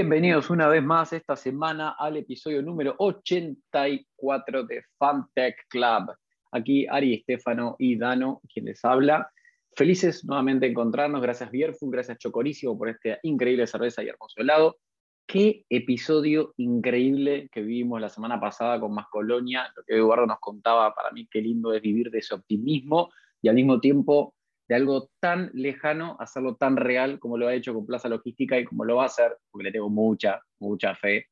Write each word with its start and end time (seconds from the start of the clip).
Bienvenidos 0.00 0.48
una 0.48 0.66
vez 0.66 0.82
más 0.82 1.12
esta 1.12 1.36
semana 1.36 1.90
al 1.90 2.16
episodio 2.16 2.62
número 2.62 2.94
84 2.96 4.64
de 4.64 4.82
Fantech 4.96 5.68
Club. 5.68 6.14
Aquí 6.52 6.86
Ari, 6.86 7.16
Estefano 7.16 7.76
y 7.78 7.98
Dano, 7.98 8.40
quien 8.50 8.64
les 8.64 8.82
habla. 8.82 9.30
Felices 9.76 10.24
nuevamente 10.24 10.64
de 10.64 10.72
encontrarnos. 10.72 11.20
Gracias 11.20 11.50
Bierfun, 11.50 11.90
gracias 11.90 12.16
Chocorísimo 12.16 12.78
por 12.78 12.88
esta 12.88 13.18
increíble 13.24 13.66
cerveza 13.66 14.02
y 14.02 14.08
hermoso 14.08 14.40
helado. 14.40 14.78
Qué 15.26 15.66
episodio 15.68 16.54
increíble 16.56 17.50
que 17.52 17.60
vivimos 17.60 18.00
la 18.00 18.08
semana 18.08 18.40
pasada 18.40 18.80
con 18.80 18.94
Más 18.94 19.06
Colonia. 19.10 19.70
Lo 19.76 19.82
que 19.82 19.96
Eduardo 19.96 20.24
nos 20.24 20.40
contaba, 20.40 20.94
para 20.94 21.10
mí 21.10 21.28
qué 21.30 21.42
lindo 21.42 21.74
es 21.74 21.82
vivir 21.82 22.10
de 22.10 22.20
ese 22.20 22.34
optimismo 22.34 23.10
y 23.42 23.48
al 23.48 23.54
mismo 23.54 23.78
tiempo 23.80 24.34
de 24.70 24.76
algo 24.76 25.10
tan 25.18 25.50
lejano, 25.52 26.16
hacerlo 26.20 26.54
tan 26.54 26.76
real 26.76 27.18
como 27.18 27.36
lo 27.36 27.48
ha 27.48 27.54
hecho 27.54 27.74
con 27.74 27.84
Plaza 27.84 28.08
Logística 28.08 28.56
y 28.56 28.64
como 28.64 28.84
lo 28.84 28.94
va 28.94 29.02
a 29.02 29.06
hacer, 29.06 29.36
porque 29.50 29.64
le 29.64 29.72
tengo 29.72 29.90
mucha, 29.90 30.40
mucha 30.60 30.94
fe 30.94 31.26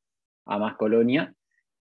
a 0.45 0.59
Más 0.59 0.75
Colonia. 0.75 1.33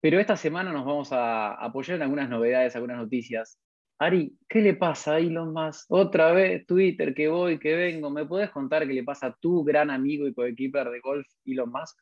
Pero 0.03 0.21
esta 0.21 0.37
semana 0.37 0.71
nos 0.71 0.85
vamos 0.85 1.13
a 1.13 1.55
apoyar 1.55 1.97
en 1.97 2.03
algunas 2.03 2.29
novedades, 2.29 2.77
algunas 2.77 2.99
noticias. 2.99 3.59
Ari, 3.99 4.37
¿qué 4.51 4.61
le 4.61 4.75
pasa 4.75 5.15
a 5.15 5.19
Elon 5.19 5.55
Musk? 5.55 5.87
Otra 5.89 6.31
vez 6.33 6.67
Twitter, 6.67 7.15
que 7.15 7.29
voy, 7.29 7.59
que 7.59 7.75
vengo. 7.75 8.11
¿Me 8.11 8.27
puedes 8.27 8.51
contar 8.51 8.87
qué 8.87 8.93
le 8.93 9.03
pasa 9.03 9.29
a 9.29 9.37
tu 9.41 9.65
gran 9.65 9.91
amigo 9.91 10.27
y 10.27 10.35
coequiper 10.35 10.91
de 10.91 11.01
golf, 11.01 11.27
Elon 11.47 11.73
Musk? 11.73 11.97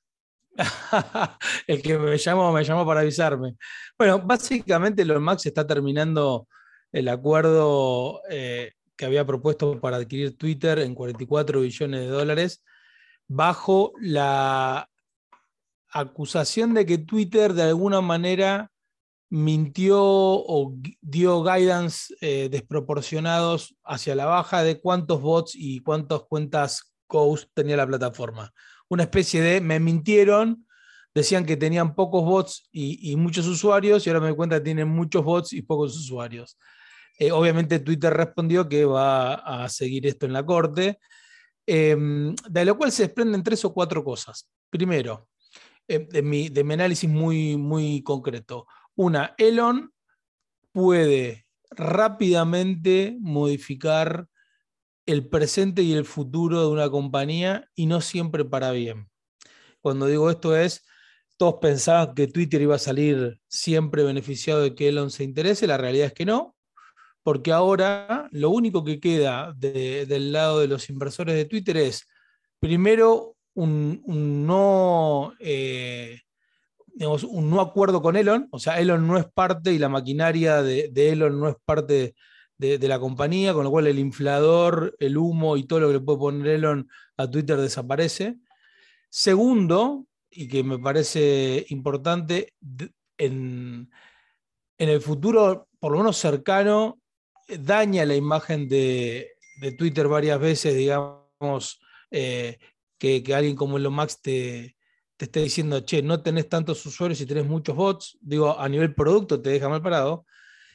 el 1.68 1.80
que 1.80 1.96
me 1.96 2.18
llamó, 2.18 2.52
me 2.52 2.64
llamó 2.64 2.84
para 2.84 3.02
avisarme. 3.02 3.54
Bueno, 3.96 4.18
básicamente 4.18 5.02
Elon 5.02 5.22
Musk 5.22 5.46
está 5.46 5.64
terminando 5.64 6.48
el 6.90 7.06
acuerdo 7.06 8.22
eh, 8.28 8.72
que 8.98 9.06
había 9.06 9.24
propuesto 9.24 9.80
para 9.80 9.96
adquirir 9.96 10.36
Twitter 10.36 10.80
en 10.80 10.94
44 10.94 11.60
billones 11.60 12.00
de 12.00 12.08
dólares, 12.08 12.64
bajo 13.28 13.92
la 14.00 14.90
acusación 15.90 16.74
de 16.74 16.84
que 16.84 16.98
Twitter 16.98 17.54
de 17.54 17.62
alguna 17.62 18.00
manera 18.00 18.70
mintió 19.30 20.00
o 20.02 20.74
dio 21.00 21.42
guidance 21.42 22.14
eh, 22.20 22.48
desproporcionados 22.50 23.76
hacia 23.84 24.14
la 24.14 24.26
baja 24.26 24.62
de 24.62 24.80
cuántos 24.80 25.20
bots 25.20 25.52
y 25.54 25.80
cuántas 25.80 26.22
cuentas 26.22 26.94
ghost 27.08 27.48
tenía 27.54 27.76
la 27.76 27.86
plataforma. 27.86 28.52
Una 28.88 29.04
especie 29.04 29.40
de 29.42 29.60
me 29.60 29.78
mintieron, 29.78 30.66
decían 31.14 31.46
que 31.46 31.56
tenían 31.56 31.94
pocos 31.94 32.24
bots 32.24 32.68
y, 32.72 33.14
muchos 33.16 33.46
usuarios 33.46 34.06
y 34.06 34.10
ahora 34.10 34.20
me 34.20 34.28
doy 34.28 34.36
cuenta 34.36 34.56
que 34.56 34.64
tienen 34.64 34.88
muchos 34.88 35.24
bots 35.24 35.52
y 35.52 35.62
pocos 35.62 35.96
usuarios. 35.96 36.58
Eh, 37.18 37.32
obviamente 37.32 37.80
Twitter 37.80 38.12
respondió 38.12 38.68
que 38.68 38.84
va 38.84 39.34
a 39.34 39.68
seguir 39.68 40.06
esto 40.06 40.26
en 40.26 40.32
la 40.32 40.46
corte, 40.46 40.98
em, 41.66 42.34
de 42.48 42.64
lo 42.64 42.76
cual 42.78 42.92
se 42.92 43.04
desprenden 43.04 43.42
tres 43.42 43.64
o 43.64 43.74
cuatro 43.74 44.04
cosas. 44.04 44.48
Primero, 44.70 45.28
eh, 45.88 46.06
de, 46.10 46.22
mi, 46.22 46.48
de 46.48 46.64
mi 46.64 46.74
análisis 46.74 47.08
muy, 47.10 47.56
muy 47.56 48.02
concreto 48.02 48.66
una, 48.98 49.36
Elon 49.38 49.92
puede 50.72 51.46
rápidamente 51.70 53.16
modificar 53.20 54.26
el 55.06 55.28
presente 55.28 55.82
y 55.82 55.92
el 55.92 56.04
futuro 56.04 56.62
de 56.62 56.66
una 56.66 56.90
compañía 56.90 57.70
y 57.76 57.86
no 57.86 58.00
siempre 58.00 58.44
para 58.44 58.72
bien. 58.72 59.08
Cuando 59.80 60.06
digo 60.06 60.30
esto 60.30 60.56
es, 60.56 60.84
todos 61.36 61.58
pensaban 61.60 62.12
que 62.16 62.26
Twitter 62.26 62.60
iba 62.60 62.74
a 62.74 62.80
salir 62.80 63.40
siempre 63.46 64.02
beneficiado 64.02 64.62
de 64.62 64.74
que 64.74 64.88
Elon 64.88 65.12
se 65.12 65.22
interese, 65.22 65.68
la 65.68 65.78
realidad 65.78 66.08
es 66.08 66.12
que 66.12 66.26
no, 66.26 66.56
porque 67.28 67.52
ahora 67.52 68.26
lo 68.32 68.48
único 68.48 68.82
que 68.82 69.00
queda 69.00 69.52
del 69.52 70.32
lado 70.32 70.60
de 70.60 70.66
los 70.66 70.88
inversores 70.88 71.34
de 71.34 71.44
Twitter 71.44 71.76
es, 71.76 72.08
primero, 72.58 73.36
un, 73.52 74.02
no... 74.46 75.34
Eh, 75.38 76.22
un 76.96 77.50
no 77.50 77.60
acuerdo 77.60 78.00
con 78.00 78.16
Elon, 78.16 78.48
o 78.50 78.58
sea, 78.58 78.80
Elon 78.80 79.06
no 79.06 79.18
es 79.18 79.26
parte 79.26 79.74
y 79.74 79.78
la 79.78 79.90
maquinaria 79.90 80.62
de, 80.62 80.90
Elon 80.94 81.38
no 81.38 81.50
es 81.50 81.56
parte 81.66 82.14
de, 82.56 82.88
la 82.88 82.98
compañía, 82.98 83.52
con 83.52 83.64
lo 83.64 83.70
cual 83.70 83.88
el 83.88 83.98
inflador, 83.98 84.96
el 84.98 85.18
humo 85.18 85.58
y 85.58 85.64
todo 85.64 85.80
lo 85.80 85.88
que 85.88 85.92
le 85.92 86.00
puede 86.00 86.18
poner 86.18 86.46
Elon 86.46 86.88
a 87.18 87.30
Twitter 87.30 87.58
desaparece. 87.58 88.38
Segundo, 89.10 90.06
y 90.30 90.48
que 90.48 90.64
me 90.64 90.78
parece 90.78 91.66
importante, 91.68 92.54
en, 93.18 93.90
el 94.78 95.00
futuro, 95.02 95.68
por 95.78 95.92
lo 95.92 95.98
menos 95.98 96.16
cercano, 96.16 96.98
daña 97.48 98.04
la 98.04 98.14
imagen 98.14 98.68
de, 98.68 99.32
Twitter 99.76 100.06
varias 100.06 100.38
veces, 100.38 100.76
digamos, 100.76 101.80
eh, 102.10 102.58
que, 102.96 103.22
que, 103.22 103.34
alguien 103.34 103.56
como 103.56 103.76
Elon 103.76 103.94
Max 103.94 104.20
te, 104.20 104.76
te 105.18 105.24
esté 105.24 105.40
diciendo, 105.40 105.80
che, 105.80 106.00
no 106.00 106.22
tenés 106.22 106.48
tantos 106.48 106.86
usuarios 106.86 107.20
y 107.20 107.26
tenés 107.26 107.44
muchos 107.44 107.74
bots, 107.74 108.16
digo, 108.20 108.58
a 108.58 108.68
nivel 108.68 108.94
producto 108.94 109.42
te 109.42 109.50
deja 109.50 109.68
mal 109.68 109.82
parado. 109.82 110.24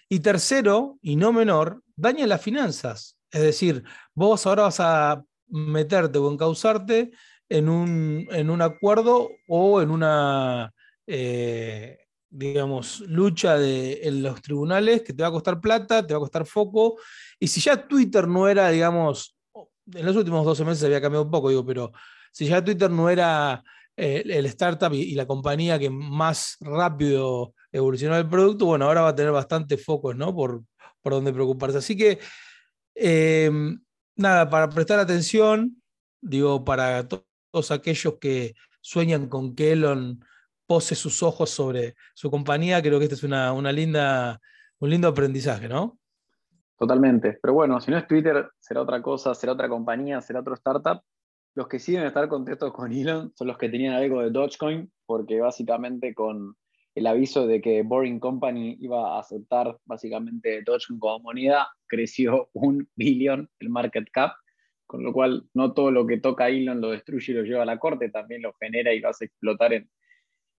Y 0.10 0.20
tercero, 0.20 1.00
y 1.02 1.16
no 1.16 1.32
menor, 1.32 1.82
daña 1.96 2.28
las 2.28 2.42
finanzas. 2.42 3.18
Es 3.32 3.42
decir, 3.42 3.84
vos 4.14 4.46
ahora 4.46 4.64
vas 4.64 4.80
a 4.82 5.24
meterte 5.48 6.20
o 6.20 6.32
encauzarte 6.32 7.12
en 7.48 7.70
un, 7.70 8.28
en 8.32 8.50
un 8.50 8.62
acuerdo 8.62 9.30
o 9.48 9.82
en 9.82 9.92
una, 9.92 10.74
eh, 11.08 12.00
digamos, 12.36 13.02
lucha 13.02 13.58
de, 13.60 14.00
en 14.04 14.24
los 14.24 14.42
tribunales 14.42 15.04
que 15.04 15.14
te 15.14 15.22
va 15.22 15.30
a 15.30 15.32
costar 15.32 15.62
plata, 15.62 16.06
te 16.06 16.14
va 16.16 16.18
a 16.18 16.22
costar 16.22 16.46
foco. 16.48 16.98
Y 17.40 17.48
si 17.48 17.62
ya 17.62 17.88
Twitter 17.88 18.28
no 18.28 18.50
era, 18.50 18.70
digamos, 18.70 19.36
en 19.94 20.06
los 20.06 20.16
últimos 20.16 20.44
12 20.44 20.66
meses 20.66 20.84
había 20.84 21.00
cambiado 21.00 21.26
un 21.26 21.32
poco, 21.32 21.50
digo, 21.50 21.64
pero 21.64 21.92
si 22.32 22.48
ya 22.48 22.64
Twitter 22.64 22.90
no 22.90 23.08
era 23.08 23.64
el, 23.96 24.46
startup 24.48 24.92
y, 24.94 25.14
la 25.14 25.28
compañía 25.28 25.78
que 25.78 25.92
más 25.92 26.58
rápido 26.60 27.54
evolucionó 27.72 28.18
el 28.18 28.28
producto, 28.28 28.66
bueno, 28.66 28.86
ahora 28.86 29.02
va 29.02 29.10
a 29.10 29.16
tener 29.16 29.32
bastantes 29.32 29.86
focos, 29.86 30.16
¿no? 30.16 30.34
Por, 30.34 30.64
por 31.02 31.14
donde 31.14 31.34
preocuparse. 31.34 31.78
Así 31.78 31.96
que, 31.96 32.18
em, 32.96 33.80
nada, 34.16 34.50
para 34.50 34.70
prestar 34.70 35.00
atención, 35.00 35.84
digo, 36.20 36.66
para 36.66 37.08
todos 37.08 37.70
aquellos 37.70 38.16
que 38.20 38.56
sueñan 38.82 39.30
con 39.30 39.56
que 39.56 39.74
Elon 39.74 40.26
pose 40.74 40.96
sus 40.96 41.22
ojos 41.22 41.52
sobre 41.52 41.94
su 42.16 42.32
compañía, 42.32 42.82
creo 42.82 42.98
que 42.98 43.06
este 43.06 43.14
es 43.14 43.24
una, 43.24 43.54
una 43.54 43.72
linda, 43.72 44.40
un 44.80 44.90
lindo 44.90 45.08
aprendizaje, 45.08 45.70
¿no? 45.70 46.00
Totalmente. 46.80 47.38
Pero 47.40 47.54
bueno, 47.54 47.80
si 47.80 47.92
no 47.92 47.98
es 48.00 48.08
Twitter, 48.08 48.50
será 48.60 48.82
otra 48.82 49.00
cosa, 49.04 49.36
será 49.36 49.54
otra 49.54 49.70
compañía, 49.70 50.20
será 50.20 50.40
otro 50.40 50.56
startup. 50.56 51.02
Los 51.54 51.68
que 51.68 51.78
siguen 51.78 52.06
estar 52.06 52.28
contentos 52.28 52.74
con 52.74 52.92
Elon 52.92 53.32
son 53.36 53.48
los 53.50 53.60
que 53.60 53.70
tenían 53.70 53.94
algo 53.94 54.24
de 54.24 54.32
Dogecoin, 54.32 54.92
porque 55.06 55.40
básicamente 55.42 56.16
con 56.16 56.56
el 56.96 57.06
aviso 57.06 57.46
de 57.46 57.62
que 57.62 57.84
Boring 57.84 58.20
Company 58.20 58.76
iba 58.80 59.16
a 59.16 59.20
aceptar 59.20 59.78
básicamente 59.86 60.64
Dogecoin 60.66 61.00
como 61.00 61.20
moneda, 61.20 61.68
creció 61.86 62.50
un 62.54 62.90
billón 62.96 63.48
el 63.60 63.70
market 63.70 64.08
cap, 64.12 64.32
con 64.88 65.04
lo 65.04 65.14
cual 65.14 65.44
no 65.54 65.74
todo 65.74 65.92
lo 65.92 66.08
que 66.08 66.18
toca 66.18 66.50
Elon 66.50 66.82
lo 66.82 66.90
destruye 66.90 67.32
y 67.32 67.36
lo 67.36 67.44
lleva 67.44 67.62
a 67.62 67.68
la 67.68 67.78
corte, 67.78 68.10
también 68.10 68.42
lo 68.42 68.54
genera 68.54 68.92
y 68.92 69.02
lo 69.02 69.10
hace 69.10 69.26
explotar 69.26 69.74
en, 69.74 69.88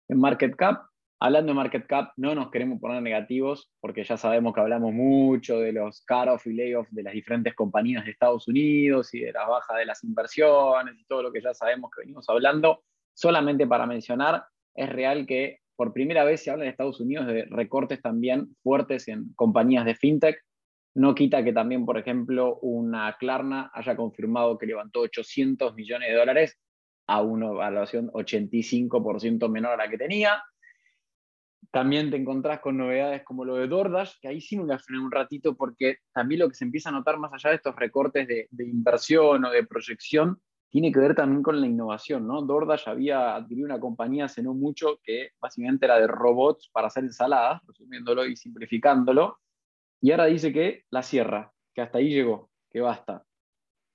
en 0.08 0.18
market 0.18 0.54
cap. 0.56 0.86
Hablando 1.20 1.52
de 1.52 1.56
market 1.56 1.86
cap, 1.86 2.12
no 2.16 2.34
nos 2.34 2.50
queremos 2.50 2.80
poner 2.80 3.00
negativos 3.00 3.72
porque 3.80 4.04
ya 4.04 4.16
sabemos 4.16 4.52
que 4.52 4.60
hablamos 4.60 4.92
mucho 4.92 5.58
de 5.58 5.72
los 5.72 6.04
cut-off 6.04 6.46
y 6.46 6.54
layoff 6.54 6.88
de 6.90 7.02
las 7.02 7.14
diferentes 7.14 7.54
compañías 7.54 8.04
de 8.04 8.10
Estados 8.10 8.46
Unidos 8.48 9.14
y 9.14 9.20
de 9.20 9.32
la 9.32 9.46
baja 9.46 9.76
de 9.76 9.86
las 9.86 10.04
inversiones 10.04 10.94
y 10.98 11.04
todo 11.04 11.22
lo 11.22 11.32
que 11.32 11.40
ya 11.40 11.54
sabemos 11.54 11.90
que 11.90 12.02
venimos 12.02 12.28
hablando. 12.28 12.82
Solamente 13.14 13.66
para 13.66 13.86
mencionar, 13.86 14.44
es 14.74 14.88
real 14.88 15.24
que 15.26 15.60
por 15.76 15.92
primera 15.92 16.24
vez 16.24 16.42
se 16.42 16.50
habla 16.50 16.64
en 16.64 16.70
Estados 16.70 17.00
Unidos 17.00 17.26
de 17.26 17.46
recortes 17.46 18.02
también 18.02 18.54
fuertes 18.62 19.08
en 19.08 19.32
compañías 19.34 19.84
de 19.84 19.94
fintech. 19.94 20.38
No 20.94 21.14
quita 21.14 21.42
que 21.42 21.52
también, 21.52 21.84
por 21.86 21.98
ejemplo, 21.98 22.58
una 22.60 23.16
Klarna 23.18 23.70
haya 23.72 23.96
confirmado 23.96 24.58
que 24.58 24.66
levantó 24.66 25.00
800 25.00 25.74
millones 25.74 26.08
de 26.08 26.14
dólares 26.14 26.58
a 27.06 27.22
una 27.22 27.48
evaluación 27.48 28.10
85% 28.10 29.48
menor 29.48 29.72
a 29.72 29.84
la 29.84 29.90
que 29.90 29.98
tenía. 29.98 30.42
También 31.70 32.10
te 32.10 32.16
encontrás 32.16 32.60
con 32.60 32.76
novedades 32.76 33.24
como 33.24 33.44
lo 33.44 33.56
de 33.56 33.66
DoorDash, 33.66 34.20
que 34.20 34.28
ahí 34.28 34.40
sí 34.40 34.56
me 34.56 34.64
voy 34.64 34.96
un 34.96 35.10
ratito 35.10 35.56
porque 35.56 35.98
también 36.12 36.40
lo 36.40 36.48
que 36.48 36.54
se 36.54 36.64
empieza 36.64 36.90
a 36.90 36.92
notar 36.92 37.18
más 37.18 37.32
allá 37.32 37.50
de 37.50 37.56
estos 37.56 37.74
recortes 37.74 38.28
de, 38.28 38.48
inversión 38.58 39.44
o 39.44 39.50
de 39.50 39.66
proyección, 39.66 40.40
tiene 40.70 40.92
que 40.92 41.00
ver 41.00 41.14
también 41.14 41.42
con 41.42 41.60
la 41.60 41.66
innovación, 41.66 42.26
¿no? 42.26 42.42
DoorDash 42.42 42.88
había 42.88 43.36
adquirido 43.36 43.66
una 43.66 43.80
compañía 43.80 44.24
hace 44.24 44.42
no 44.42 44.54
mucho 44.54 44.98
que 45.02 45.30
básicamente 45.40 45.86
era 45.86 46.00
de 46.00 46.06
robots 46.06 46.68
para 46.72 46.88
hacer 46.88 47.04
ensaladas, 47.04 47.62
resumiéndolo 47.66 48.26
y 48.26 48.36
simplificándolo, 48.36 49.38
y 50.00 50.10
ahora 50.10 50.26
dice 50.26 50.52
que 50.52 50.84
la 50.90 51.02
cierra, 51.02 51.52
que 51.72 51.80
hasta 51.80 51.98
ahí 51.98 52.10
llegó, 52.10 52.50
que 52.70 52.80
basta. 52.80 53.24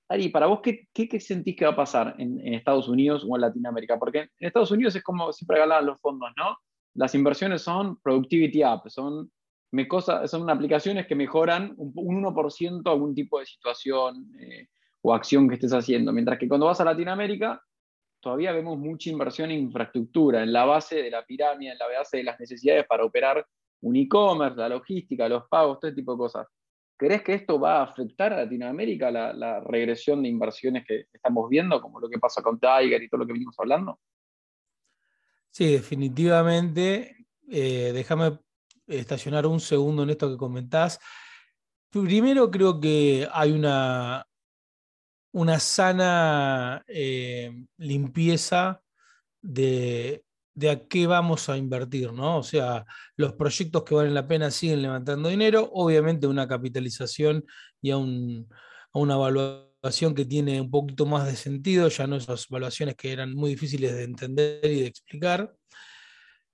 Ari, 0.09 0.29
para 0.29 0.47
vos, 0.47 0.59
¿qué, 0.61 0.87
qué, 0.93 1.19
sentís 1.19 1.55
que 1.55 1.65
va 1.65 1.71
a 1.71 1.75
pasar 1.75 2.15
en, 2.17 2.53
Estados 2.53 2.87
Unidos 2.87 3.25
o 3.27 3.35
en 3.35 3.41
Latinoamérica? 3.41 3.97
Porque 3.97 4.19
en 4.19 4.29
Estados 4.39 4.71
Unidos 4.71 4.95
es 4.95 5.03
como 5.03 5.31
siempre 5.31 5.61
hablaban 5.61 5.85
los 5.85 5.99
fondos, 6.01 6.29
¿no? 6.35 6.57
las 6.95 7.15
inversiones 7.15 7.61
son 7.61 7.99
productivity 8.01 8.63
apps, 8.63 8.93
son, 8.93 9.31
me 9.71 9.87
son 10.25 10.49
aplicaciones 10.49 11.07
que 11.07 11.15
mejoran 11.15 11.73
un, 11.77 11.93
1% 11.93 12.91
algún 12.91 13.15
tipo 13.15 13.39
de 13.39 13.45
situación 13.45 14.29
eh, 14.39 14.67
o 15.01 15.13
acción 15.13 15.47
que 15.47 15.55
estés 15.55 15.73
haciendo. 15.73 16.11
Mientras 16.11 16.37
que 16.37 16.47
cuando 16.47 16.65
vas 16.65 16.81
a 16.81 16.85
Latinoamérica, 16.85 17.61
todavía 18.19 18.51
vemos 18.51 18.77
mucha 18.77 19.09
inversión 19.09 19.51
en 19.51 19.59
infraestructura, 19.59 20.43
en 20.43 20.51
la 20.51 20.65
base 20.65 21.01
de 21.01 21.09
la 21.09 21.23
pirámide, 21.23 21.71
en 21.71 21.77
la 21.77 21.87
base 21.87 22.17
de 22.17 22.23
las 22.23 22.39
necesidades 22.39 22.85
para 22.85 23.05
operar 23.05 23.45
un 23.81 23.95
e-commerce, 23.95 24.57
la 24.57 24.67
logística, 24.67 25.29
los 25.29 25.47
pagos, 25.47 25.79
todo 25.79 25.89
este 25.89 26.01
tipo 26.01 26.13
de 26.13 26.17
cosas. 26.17 26.47
¿Crees 26.99 27.23
que 27.23 27.33
esto 27.33 27.57
va 27.57 27.77
a 27.77 27.83
afectar 27.83 28.33
a 28.33 28.43
Latinoamérica, 28.43 29.09
la, 29.09 29.61
regresión 29.61 30.21
de 30.21 30.27
inversiones 30.27 30.83
que 30.85 31.05
estamos 31.13 31.47
viendo, 31.49 31.81
como 31.81 31.97
lo 31.97 32.09
que 32.09 32.19
pasa 32.19 32.43
con 32.43 32.59
Tiger 32.59 33.01
y 33.01 33.07
todo 33.07 33.21
lo 33.21 33.25
que 33.25 33.31
venimos 33.31 33.55
hablando? 33.57 34.01
Sí, 35.49 35.71
definitivamente. 35.71 37.25
Eh, 37.49 37.91
déjame 37.93 38.37
estacionar 38.85 39.47
un 39.47 39.61
segundo 39.61 40.03
en 40.03 40.09
esto 40.09 40.29
que 40.29 40.35
comentás. 40.35 40.99
Primero 41.89 42.51
creo 42.51 42.81
que 42.81 43.25
hay 43.31 43.53
una, 43.53 44.27
una 45.31 45.57
sana 45.57 46.83
eh, 46.85 47.65
limpieza 47.77 48.83
de, 49.41 50.25
de, 50.59 50.69
a 50.69 50.87
qué 50.87 51.07
vamos 51.07 51.49
a 51.49 51.57
invertir, 51.57 52.11
¿no? 52.13 52.37
O 52.39 52.43
sea, 52.43 52.85
los 53.15 53.33
proyectos 53.33 53.83
que 53.83 53.95
valen 53.95 54.13
la 54.13 54.27
pena 54.27 54.51
siguen 54.51 54.81
levantando 54.81 55.29
dinero, 55.29 55.69
obviamente 55.73 56.27
una 56.27 56.47
capitalización 56.47 57.45
y 57.81 57.91
a, 57.91 57.97
una 57.97 59.13
evaluación 59.13 60.13
que 60.13 60.25
tiene 60.25 60.59
un 60.61 60.69
poquito 60.69 61.05
más 61.05 61.25
de 61.25 61.35
sentido, 61.35 61.87
ya 61.87 62.07
no 62.07 62.17
esas 62.17 62.47
evaluaciones 62.49 62.95
que 62.95 63.11
eran 63.11 63.33
muy 63.33 63.51
difíciles 63.51 63.93
de 63.93 64.03
entender 64.03 64.65
y 64.65 64.81
de 64.81 64.87
explicar. 64.87 65.53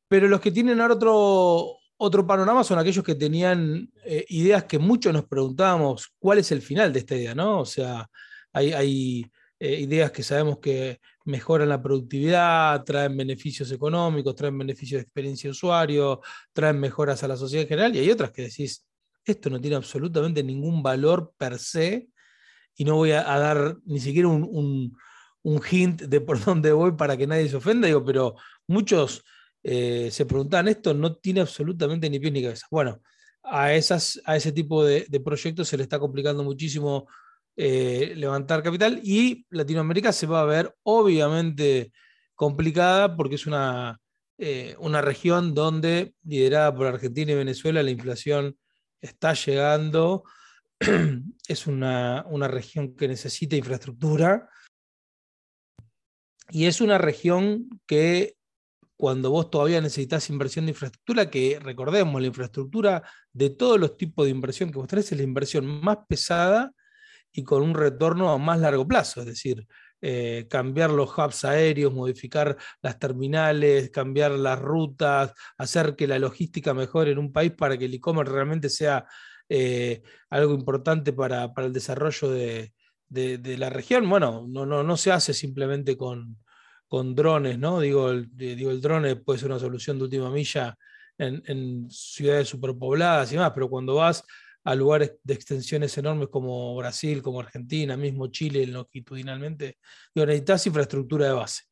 Pero 0.07 0.27
los 0.27 0.39
que 0.39 0.51
tienen 0.51 0.79
ahora 0.81 0.93
otro, 0.93 1.77
otro 1.97 2.27
panorama 2.27 2.63
son 2.63 2.79
aquellos 2.79 3.03
que 3.03 3.15
tenían 3.15 3.89
eh, 4.03 4.25
ideas 4.29 4.65
que 4.65 4.79
muchos 4.79 5.13
nos 5.13 5.25
preguntábamos, 5.25 6.13
¿cuál 6.19 6.39
es 6.39 6.51
el 6.51 6.61
final 6.61 6.93
de 6.93 6.99
esta 6.99 7.15
idea? 7.15 7.33
¿no? 7.33 7.61
O 7.61 7.65
sea, 7.65 8.07
hay, 8.53 9.25
eh, 9.65 9.79
ideas 9.79 10.11
que 10.11 10.21
sabemos 10.21 10.59
que 10.59 10.99
mejoran 11.23 11.69
la 11.69 11.81
productividad, 11.81 12.83
traen 12.83 13.17
beneficios 13.17 13.71
económicos, 13.71 14.35
traen 14.35 14.55
beneficios 14.55 14.99
de 14.99 15.03
experiencia 15.03 15.47
de 15.47 15.51
usuario, 15.53 16.21
traen 16.53 16.79
mejoras 16.79 17.23
a 17.23 17.27
la 17.27 17.35
sociedad 17.35 17.63
en 17.63 17.69
general, 17.69 17.95
y 17.95 17.99
hay 17.99 18.11
otras 18.11 18.29
que 18.29 18.43
decís, 18.43 18.85
esto 19.23 19.49
no 19.49 19.59
tiene 19.59 19.75
absolutamente 19.75 20.43
ningún 20.43 20.83
valor 20.83 21.33
per 21.35 21.57
se, 21.57 22.09
y 22.75 22.85
no 22.85 22.95
voy 22.97 23.11
a, 23.11 23.23
dar 23.23 23.77
ni 23.85 23.99
siquiera 23.99 24.27
un, 24.27 24.95
hint 25.71 26.03
de 26.03 26.21
por 26.21 26.37
dónde 26.45 26.71
voy 26.71 26.91
para 26.91 27.17
que 27.17 27.25
nadie 27.25 27.49
se 27.49 27.55
ofenda, 27.55 27.87
digo, 27.87 28.05
pero 28.05 28.35
muchos 28.67 29.23
eh, 29.63 30.09
se 30.11 30.27
preguntan, 30.27 30.67
esto 30.67 30.93
no 30.93 31.15
tiene 31.15 31.41
absolutamente 31.41 32.07
ni 32.07 32.19
pie 32.19 32.29
ni 32.29 32.43
cabeza. 32.43 32.67
Bueno, 32.69 33.01
a, 33.41 33.73
esas, 33.73 34.21
a 34.25 34.35
ese 34.35 34.51
tipo 34.51 34.85
de, 34.85 35.07
de 35.09 35.19
proyectos 35.19 35.67
se 35.69 35.77
le 35.77 35.83
está 35.83 35.97
complicando 35.97 36.43
muchísimo 36.43 37.07
eh, 37.57 38.13
levantar 38.17 38.61
capital 38.63 38.99
y 39.01 39.45
Latinoamérica 39.49 40.11
se 40.11 40.27
va 40.27 40.41
a 40.41 40.45
ver 40.45 40.75
obviamente 40.83 41.93
complicada 42.35 43.15
porque 43.15 43.35
es 43.35 43.47
una, 43.47 43.99
eh, 44.37 44.75
una 44.79 45.01
región 45.01 45.53
donde, 45.53 46.13
liderada 46.23 46.75
por 46.75 46.87
Argentina 46.87 47.31
y 47.31 47.35
Venezuela, 47.35 47.81
la 47.81 47.91
inflación 47.91 48.57
está 48.99 49.33
llegando, 49.33 50.23
es 51.47 51.67
una, 51.67 52.25
una 52.27 52.49
región 52.49 52.93
que 52.95 53.07
necesita 53.07 53.55
infraestructura. 53.55 54.49
Y 56.49 56.65
es 56.65 56.81
una 56.81 56.97
región 56.97 57.69
que 57.87 58.35
cuando 58.97 59.31
vos 59.31 59.49
todavía 59.49 59.81
necesitas 59.81 60.29
inversión 60.29 60.65
de 60.65 60.71
infraestructura, 60.71 61.29
que 61.29 61.59
recordemos, 61.59 62.19
la 62.21 62.27
infraestructura 62.27 63.01
de 63.31 63.49
todos 63.49 63.79
los 63.79 63.97
tipos 63.97 64.25
de 64.25 64.31
inversión 64.31 64.71
que 64.71 64.77
vos 64.77 64.87
tenés 64.87 65.11
es 65.11 65.17
la 65.17 65.23
inversión 65.23 65.65
más 65.65 65.99
pesada 66.07 66.71
y 67.35 67.43
con 67.43 67.61
un 67.61 67.73
retorno 67.73 68.31
a 68.31 68.37
más 68.37 68.59
largo 68.59 68.87
plazo, 68.87 69.19
es 69.19 69.27
decir, 69.27 69.67
eh, 70.01 70.47
cambiar 70.49 70.91
los 70.91 71.09
hubs 71.17 71.43
aéreos, 71.45 71.93
modificar 71.93 72.57
las 72.81 72.97
terminales, 72.97 73.89
cambiar 73.89 74.31
las 74.31 74.59
rutas, 74.59 75.33
hacer 75.57 75.95
que 75.95 76.07
la 76.07 76.17
logística 76.19 76.73
mejore 76.73 77.11
en 77.11 77.17
un 77.17 77.33
país 77.33 77.51
para 77.51 77.77
que 77.77 77.85
el 77.85 77.93
e-commerce 77.93 78.31
realmente 78.31 78.69
sea 78.69 79.05
eh, 79.49 80.01
algo 80.29 80.53
importante 80.53 81.11
para, 81.11 81.51
el 81.57 81.73
desarrollo 81.73 82.29
de, 82.29 82.71
la 83.57 83.69
región. 83.69 84.09
Bueno, 84.09 84.45
no, 84.47 84.65
no, 84.65 84.83
no 84.83 84.97
se 84.97 85.11
hace 85.11 85.33
simplemente 85.33 85.97
con, 85.97 86.37
con 86.87 87.15
drones, 87.15 87.59
¿no? 87.59 87.79
Digo 87.81 88.11
el, 88.11 88.29
digo, 88.35 88.71
el 88.71 88.81
drone 88.81 89.17
puede 89.17 89.39
ser 89.39 89.49
una 89.49 89.59
solución 89.59 89.97
de 89.97 90.03
última 90.05 90.29
milla 90.29 90.77
en, 91.17 91.43
en 91.47 91.89
ciudades 91.89 92.47
superpobladas 92.47 93.33
y 93.33 93.37
más, 93.37 93.51
pero 93.51 93.69
cuando 93.69 93.95
vas 93.95 94.23
a 94.65 94.73
lugares 94.73 95.13
de 95.23 95.35
extensiones 95.35 95.95
enormes 95.99 96.29
como 96.29 96.75
Brasil, 96.75 97.21
como 97.21 97.39
Argentina, 97.39 97.95
mismo 97.95 98.27
Chile 98.27 98.65
longitudinalmente, 98.65 99.77
digo, 100.13 100.25
necesitas 100.25 100.65
infraestructura 100.65 101.27
de 101.27 101.33
base. 101.33 101.63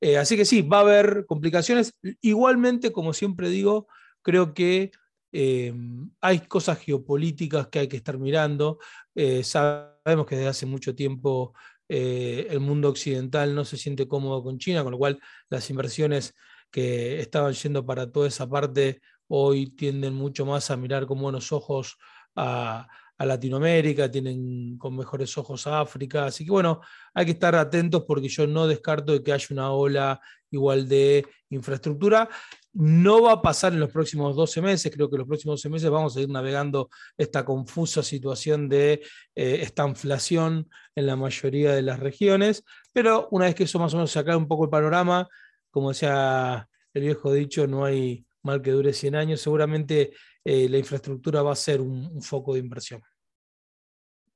Eh, 0.00 0.18
así 0.18 0.36
que 0.36 0.44
sí, 0.44 0.60
va 0.60 0.78
a 0.78 0.80
haber 0.80 1.24
complicaciones. 1.24 1.94
Igualmente, 2.20 2.90
como 2.90 3.12
siempre 3.12 3.48
digo, 3.48 3.86
creo 4.22 4.54
que 4.54 4.90
eh, 5.30 5.72
hay 6.20 6.40
cosas 6.40 6.80
geopolíticas 6.80 7.68
que 7.68 7.78
hay 7.78 7.88
que 7.88 7.96
estar 7.96 8.18
mirando. 8.18 8.80
Eh, 9.14 9.44
sabemos 9.44 10.26
que 10.26 10.34
desde 10.34 10.48
hace 10.48 10.66
mucho 10.66 10.94
tiempo 10.94 11.54
el 11.88 12.58
mundo 12.60 12.88
occidental 12.88 13.54
no 13.54 13.66
se 13.66 13.76
siente 13.76 14.08
cómodo 14.08 14.42
con 14.42 14.58
China, 14.58 14.82
con 14.82 14.92
lo 14.92 14.98
cual 14.98 15.20
las 15.50 15.68
inversiones 15.68 16.34
que 16.70 17.20
estaban 17.20 17.52
yendo 17.52 17.84
para 17.84 18.10
toda 18.10 18.28
esa 18.28 18.48
parte 18.48 19.02
hoy 19.28 19.70
tienden 19.76 20.14
mucho 20.14 20.46
más 20.46 20.70
a 20.70 20.76
mirar 20.78 21.06
con 21.06 21.20
buenos 21.20 21.52
ojos 21.52 21.98
a, 22.36 22.88
Latinoamérica, 23.18 24.10
tienen 24.10 24.76
con 24.76 24.96
mejores 24.96 25.38
ojos 25.38 25.68
a 25.68 25.82
África, 25.82 26.24
así 26.24 26.44
que 26.44 26.50
bueno, 26.50 26.80
hay 27.14 27.24
que 27.24 27.30
estar 27.30 27.54
atentos 27.54 28.02
porque 28.04 28.28
yo 28.28 28.48
no 28.48 28.66
descarto 28.66 29.12
de 29.12 29.22
que 29.22 29.32
haya 29.32 29.46
una 29.50 29.70
ola 29.70 30.20
igual 30.50 30.88
de 30.88 31.24
infraestructura. 31.50 32.28
No 32.72 33.22
va 33.22 33.34
a 33.34 33.40
pasar 33.42 33.74
en 33.74 33.78
los 33.78 33.92
próximos 33.92 34.34
12 34.34 34.60
meses, 34.60 34.92
creo 34.92 35.08
que 35.08 35.14
en 35.14 35.20
los 35.20 35.28
próximos 35.28 35.62
12 35.62 35.68
meses 35.68 35.88
vamos 35.88 36.16
a 36.16 36.20
ir 36.20 36.30
navegando 36.30 36.90
esta 37.16 37.44
confusa 37.44 38.02
situación 38.02 38.68
de 38.68 39.02
eh, 39.36 39.58
esta 39.62 39.86
inflación 39.86 40.68
en 40.96 41.06
la 41.06 41.14
mayoría 41.14 41.74
de 41.74 41.82
las 41.82 42.00
regiones, 42.00 42.64
pero 42.92 43.28
una 43.30 43.44
vez 43.44 43.54
que 43.54 43.64
eso 43.64 43.78
más 43.78 43.94
o 43.94 43.98
menos 43.98 44.10
se 44.10 44.18
acaba 44.18 44.36
un 44.36 44.48
poco 44.48 44.64
el 44.64 44.70
panorama, 44.70 45.28
como 45.70 45.90
decía 45.90 46.68
el 46.92 47.02
viejo 47.02 47.32
dicho, 47.32 47.66
no 47.66 47.84
hay 47.84 48.26
mal 48.42 48.62
que 48.62 48.72
dure 48.72 48.92
100 48.92 49.14
años, 49.14 49.40
seguramente 49.40 50.12
eh, 50.44 50.68
la 50.68 50.78
infraestructura 50.78 51.42
va 51.42 51.52
a 51.52 51.56
ser 51.56 51.80
un, 51.80 52.20
foco 52.22 52.54
de 52.54 52.60
inversión. 52.60 53.00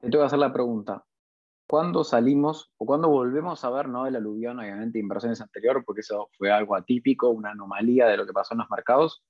Te 0.00 0.08
tengo 0.10 0.22
que 0.22 0.26
hacer 0.26 0.38
la 0.38 0.52
pregunta. 0.52 1.04
¿Cuándo 1.68 2.04
salimos 2.04 2.70
o 2.76 2.86
cuándo 2.86 3.08
volvemos 3.08 3.64
a 3.64 3.70
ver 3.70 3.88
no 3.88 4.06
el 4.06 4.14
aluvión, 4.14 4.60
obviamente, 4.60 5.00
inversiones 5.00 5.40
anteriores, 5.40 5.82
porque 5.84 6.02
eso 6.02 6.28
fue 6.38 6.52
algo 6.52 6.76
atípico, 6.76 7.28
una 7.30 7.50
anomalía 7.50 8.06
de 8.06 8.16
lo 8.16 8.24
que 8.24 8.32
pasó 8.32 8.54
en 8.54 8.58
los 8.58 8.70
mercados? 8.70 9.24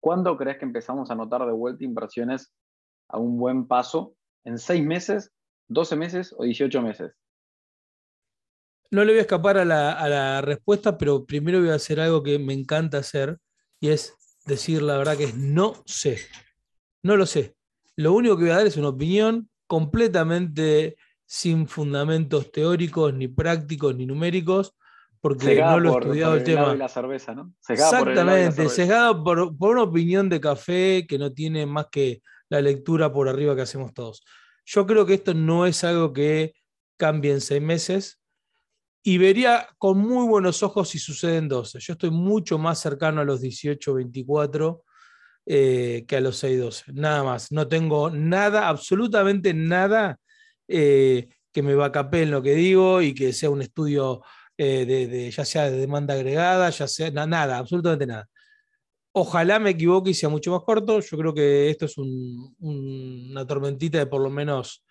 ¿Cuándo 0.00 0.36
crees 0.38 0.58
que 0.58 0.64
empezamos 0.64 1.10
a 1.10 1.14
notar 1.14 1.44
de 1.44 1.52
vuelta 1.52 1.84
inversiones 1.84 2.50
a 3.08 3.18
un 3.18 3.36
buen 3.36 3.66
paso? 3.66 4.14
¿En 4.44 4.58
seis 4.58 4.82
meses, 4.82 5.32
12 5.68 5.96
meses 5.96 6.34
o 6.38 6.44
18 6.44 6.80
meses? 6.80 7.12
No 8.90 9.04
le 9.04 9.12
voy 9.12 9.18
a 9.18 9.22
escapar 9.22 9.58
a 9.58 9.64
la, 9.64 9.92
a 9.92 10.08
la 10.08 10.40
respuesta, 10.40 10.96
pero 10.96 11.26
primero 11.26 11.60
voy 11.60 11.70
a 11.70 11.74
hacer 11.74 12.00
algo 12.00 12.22
que 12.22 12.38
me 12.38 12.54
encanta 12.54 12.98
hacer 12.98 13.38
y 13.80 13.90
es 13.90 14.16
decir 14.44 14.82
la 14.82 14.96
verdad 14.96 15.16
que 15.16 15.24
es 15.24 15.36
no 15.36 15.82
sé. 15.86 16.18
No 17.02 17.16
lo 17.16 17.26
sé. 17.26 17.54
Lo 17.96 18.12
único 18.12 18.36
que 18.36 18.44
voy 18.44 18.52
a 18.52 18.56
dar 18.56 18.66
es 18.66 18.76
una 18.76 18.88
opinión 18.88 19.48
completamente 19.66 20.96
sin 21.26 21.66
fundamentos 21.66 22.52
teóricos, 22.52 23.14
ni 23.14 23.28
prácticos, 23.28 23.96
ni 23.96 24.06
numéricos, 24.06 24.74
porque 25.20 25.60
no 25.60 25.80
lo 25.80 25.94
he 25.94 26.00
estudiado 26.00 26.34
el, 26.34 26.44
tema. 26.44 26.74
la 26.74 26.88
cerveza, 26.88 27.34
¿no? 27.34 27.54
Exactamente, 27.68 28.68
sesgado 28.68 29.22
por, 29.22 29.56
por 29.56 29.70
una 29.70 29.84
opinión 29.84 30.28
de 30.28 30.40
café 30.40 31.06
que 31.08 31.18
no 31.18 31.32
tiene 31.32 31.64
más 31.64 31.86
que 31.90 32.22
la 32.48 32.60
lectura 32.60 33.12
por 33.12 33.28
arriba 33.28 33.56
que 33.56 33.62
hacemos 33.62 33.94
todos. 33.94 34.24
Yo 34.66 34.86
creo 34.86 35.06
que 35.06 35.14
esto 35.14 35.32
no 35.32 35.64
es 35.66 35.84
algo 35.84 36.12
que 36.12 36.54
cambie 36.98 37.32
en 37.32 37.40
seis 37.40 37.62
meses, 37.62 38.20
y 39.02 39.18
vería 39.18 39.68
con 39.78 39.98
muy 39.98 40.26
buenos 40.26 40.62
ojos 40.62 40.90
si 40.90 40.98
sucede 40.98 41.38
en 41.38 41.48
12. 41.48 41.80
Yo 41.80 41.94
estoy 41.94 42.10
mucho 42.10 42.58
más 42.58 42.78
cercano 42.78 43.20
a 43.20 43.24
los 43.24 43.40
18, 43.40 43.94
24 43.94 44.84
eh, 45.44 46.04
que 46.06 46.16
a 46.16 46.20
los 46.20 46.36
6, 46.36 46.60
12. 46.60 46.92
Nada 46.94 47.24
más. 47.24 47.50
No 47.50 47.66
tengo 47.66 48.10
nada, 48.10 48.68
absolutamente 48.68 49.54
nada 49.54 50.20
eh, 50.68 51.28
que 51.52 51.62
me 51.62 51.74
vacapé 51.74 52.22
en 52.22 52.30
lo 52.30 52.42
que 52.42 52.54
digo 52.54 53.02
y 53.02 53.12
que 53.12 53.32
sea 53.32 53.50
un 53.50 53.62
estudio 53.62 54.22
eh, 54.56 54.86
de, 54.86 55.30
ya 55.30 55.44
sea 55.44 55.68
de 55.68 55.78
demanda 55.78 56.14
agregada, 56.14 56.70
ya 56.70 56.86
sea 56.86 57.10
nada, 57.10 57.58
absolutamente 57.58 58.06
nada. 58.06 58.28
Ojalá 59.14 59.58
me 59.58 59.70
equivoque 59.70 60.10
y 60.10 60.14
sea 60.14 60.28
mucho 60.28 60.52
más 60.52 60.62
corto. 60.62 61.00
Yo 61.00 61.18
creo 61.18 61.34
que 61.34 61.68
esto 61.68 61.86
es 61.86 61.96
una 61.98 63.46
tormentita 63.46 63.98
de 63.98 64.06
por 64.06 64.22
lo 64.22 64.30
menos 64.30 64.86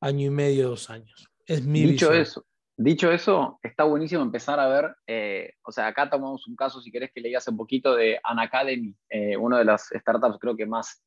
año 0.00 0.26
y 0.26 0.30
medio, 0.30 0.70
dos 0.70 0.88
años. 0.88 1.28
Es 1.46 1.62
mi 1.64 1.82
Dicho 1.82 2.12
eso, 2.12 2.46
Dicho 2.82 3.12
eso, 3.12 3.58
está 3.62 3.84
buenísimo 3.84 4.22
empezar 4.22 4.58
a 4.58 4.66
ver, 4.66 4.96
eh, 5.06 5.52
o 5.66 5.70
sea, 5.70 5.88
acá 5.88 6.08
tomamos 6.08 6.48
un 6.48 6.56
caso, 6.56 6.80
si 6.80 6.90
querés 6.90 7.12
que 7.12 7.20
leías 7.20 7.46
un 7.46 7.58
poquito 7.58 7.94
de 7.94 8.18
Unacademy, 8.32 8.96
eh, 9.10 9.36
una 9.36 9.58
de 9.58 9.66
las 9.66 9.90
startups 9.94 10.38
creo 10.40 10.56
que 10.56 10.64
más, 10.64 11.04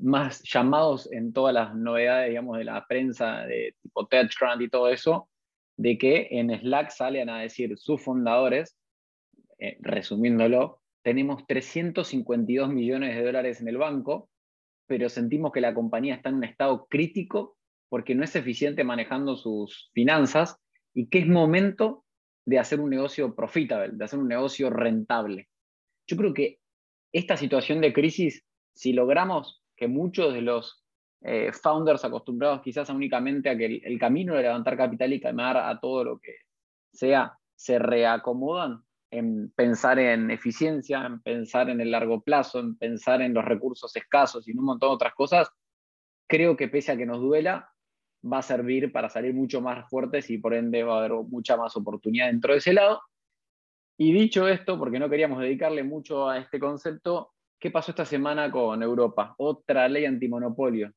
más 0.00 0.42
llamados 0.50 1.12
en 1.12 1.34
todas 1.34 1.52
las 1.52 1.74
novedades, 1.74 2.30
digamos, 2.30 2.56
de 2.56 2.64
la 2.64 2.86
prensa, 2.86 3.44
de 3.44 3.76
tipo 3.82 4.06
TechCrunch 4.06 4.62
y 4.62 4.70
todo 4.70 4.88
eso. 4.88 5.28
de 5.76 5.98
que 5.98 6.28
en 6.30 6.58
Slack 6.58 6.88
salen 6.88 7.28
a 7.28 7.40
decir 7.40 7.76
sus 7.76 8.02
fundadores, 8.02 8.74
eh, 9.58 9.76
resumiéndolo, 9.82 10.80
tenemos 11.02 11.46
352 11.46 12.70
millones 12.70 13.14
de 13.14 13.22
dólares 13.22 13.60
en 13.60 13.68
el 13.68 13.76
banco, 13.76 14.30
pero 14.86 15.10
sentimos 15.10 15.52
que 15.52 15.60
la 15.60 15.74
compañía 15.74 16.14
está 16.14 16.30
en 16.30 16.36
un 16.36 16.44
estado 16.44 16.86
crítico 16.88 17.58
porque 17.90 18.14
no 18.14 18.24
es 18.24 18.34
eficiente 18.36 18.84
manejando 18.84 19.36
sus 19.36 19.90
finanzas 19.92 20.58
y 20.98 21.06
que 21.06 21.20
es 21.20 21.28
momento 21.28 22.04
de 22.44 22.58
hacer 22.58 22.80
un 22.80 22.90
negocio 22.90 23.32
profitable, 23.32 23.92
de 23.92 24.04
hacer 24.04 24.18
un 24.18 24.26
negocio 24.26 24.68
rentable. 24.68 25.48
Yo 26.08 26.16
creo 26.16 26.34
que 26.34 26.58
esta 27.12 27.36
situación 27.36 27.80
de 27.80 27.92
crisis, 27.92 28.44
si 28.74 28.92
logramos 28.92 29.62
que 29.76 29.86
muchos 29.86 30.34
de 30.34 30.42
los 30.42 30.84
eh, 31.22 31.52
founders 31.52 32.04
acostumbrados 32.04 32.62
quizás 32.62 32.90
únicamente 32.90 33.48
a 33.48 33.56
que 33.56 33.80
el, 33.84 33.96
camino 34.00 34.34
de 34.34 34.42
levantar 34.42 34.76
capital 34.76 35.12
y 35.12 35.20
calmar 35.20 35.56
a 35.56 35.78
todo 35.78 36.02
lo 36.02 36.18
que 36.18 36.34
sea, 36.92 37.38
se 37.54 37.78
reacomodan 37.78 38.82
en 39.12 39.52
pensar 39.52 40.00
en 40.00 40.32
eficiencia, 40.32 41.06
en 41.06 41.22
pensar 41.22 41.70
en 41.70 41.80
el 41.80 41.92
largo 41.92 42.22
plazo, 42.22 42.58
en 42.58 42.76
pensar 42.76 43.22
en 43.22 43.34
los 43.34 43.44
recursos 43.44 43.94
escasos 43.94 44.48
y 44.48 44.50
en 44.50 44.58
un 44.58 44.64
montón 44.64 44.88
de 44.88 44.94
otras 44.96 45.14
cosas, 45.14 45.48
creo 46.28 46.56
que 46.56 46.66
pese 46.66 46.90
a 46.90 46.96
que 46.96 47.06
nos 47.06 47.20
duela, 47.20 47.70
va 48.24 48.38
a 48.38 48.42
servir 48.42 48.92
para 48.92 49.08
salir 49.08 49.34
mucho 49.34 49.60
más 49.60 49.88
fuertes 49.88 50.30
y 50.30 50.38
por 50.38 50.54
ende 50.54 50.82
va 50.82 50.96
a 50.96 50.98
haber 50.98 51.12
mucha 51.12 51.56
más 51.56 51.76
oportunidad 51.76 52.26
dentro 52.26 52.52
de 52.52 52.58
ese 52.58 52.72
lado. 52.72 53.00
Y 53.96 54.12
dicho 54.12 54.46
esto, 54.46 54.78
porque 54.78 54.98
no 54.98 55.10
queríamos 55.10 55.40
dedicarle 55.40 55.82
mucho 55.82 56.28
a 56.28 56.38
este 56.38 56.60
concepto, 56.60 57.32
¿qué 57.58 57.70
pasó 57.70 57.90
esta 57.90 58.04
semana 58.04 58.50
con 58.50 58.82
Europa? 58.82 59.34
Otra 59.38 59.88
ley 59.88 60.04
antimonopolio. 60.04 60.92